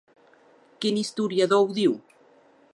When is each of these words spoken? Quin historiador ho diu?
Quin 0.85 0.97
historiador 1.01 1.63
ho 1.65 1.71
diu? 1.79 1.97